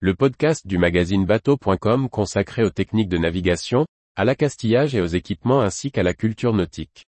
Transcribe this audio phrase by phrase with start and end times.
[0.00, 5.62] le podcast du magazine bateau.com consacré aux techniques de navigation, à l'accastillage et aux équipements
[5.62, 7.06] ainsi qu'à la culture nautique.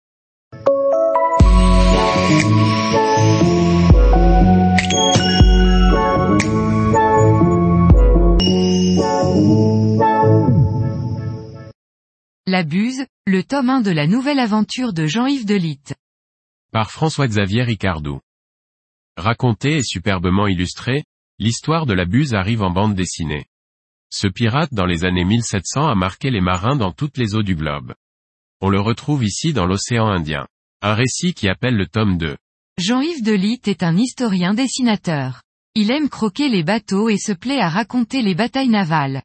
[12.48, 15.94] La Buse, le tome 1 de la nouvelle aventure de Jean-Yves Delitte.
[16.72, 18.18] Par François-Xavier Ricardou.
[19.16, 21.04] Raconté et superbement illustré,
[21.38, 23.46] l'histoire de la Buse arrive en bande dessinée.
[24.10, 27.56] Ce pirate dans les années 1700 a marqué les marins dans toutes les eaux du
[27.56, 27.94] globe.
[28.60, 30.46] On le retrouve ici dans l'océan Indien.
[30.82, 32.36] Un récit qui appelle le tome 2.
[32.78, 35.42] Jean-Yves Delitte est un historien dessinateur.
[35.74, 39.22] Il aime croquer les bateaux et se plaît à raconter les batailles navales.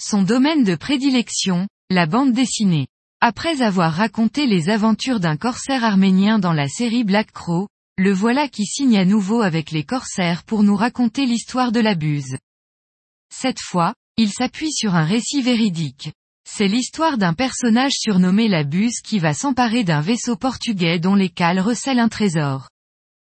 [0.00, 2.88] Son domaine de prédilection, la bande dessinée.
[3.20, 8.48] Après avoir raconté les aventures d'un corsaire arménien dans la série Black Crow, le voilà
[8.48, 12.36] qui signe à nouveau avec les corsaires pour nous raconter l'histoire de la buse.
[13.32, 16.12] Cette fois, il s'appuie sur un récit véridique.
[16.48, 21.28] C'est l'histoire d'un personnage surnommé la buse qui va s'emparer d'un vaisseau portugais dont les
[21.28, 22.68] cales recèlent un trésor.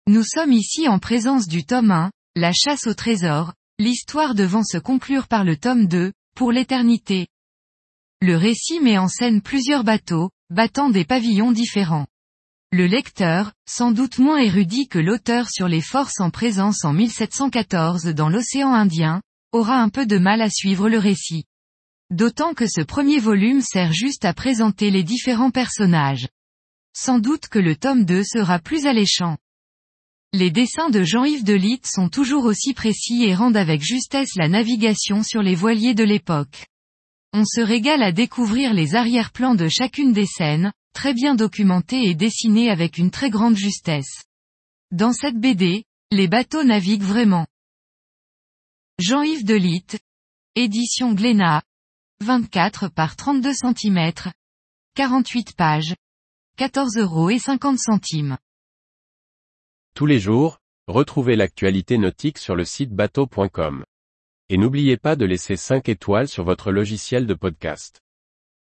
[0.08, 4.78] Nous sommes ici en présence du tome 1, la chasse au trésor, l'histoire devant se
[4.78, 7.28] conclure par le tome 2, pour l'éternité.
[8.20, 12.08] Le récit met en scène plusieurs bateaux, battant des pavillons différents.
[12.72, 18.06] Le lecteur, sans doute moins érudit que l'auteur sur les forces en présence en 1714
[18.08, 19.22] dans l'océan Indien,
[19.52, 21.46] aura un peu de mal à suivre le récit.
[22.12, 26.28] D'autant que ce premier volume sert juste à présenter les différents personnages.
[26.94, 29.38] Sans doute que le tome 2 sera plus alléchant.
[30.34, 35.24] Les dessins de Jean-Yves Delitte sont toujours aussi précis et rendent avec justesse la navigation
[35.24, 36.66] sur les voiliers de l'époque.
[37.32, 42.16] On se régale à découvrir les arrière-plans de chacune des scènes, très bien documenté et
[42.16, 44.24] dessiné avec une très grande justesse.
[44.92, 47.46] Dans cette BD, les bateaux naviguent vraiment.
[48.98, 50.00] Jean-Yves Delitte.
[50.56, 51.62] Édition Glénat.
[52.22, 54.14] 24 par 32 cm.
[54.96, 55.96] 48 pages.
[56.58, 58.38] 14 euros et 50 centimes.
[59.96, 63.84] Tous les jours, retrouvez l'actualité nautique sur le site bateau.com.
[64.48, 68.05] Et n'oubliez pas de laisser 5 étoiles sur votre logiciel de podcast.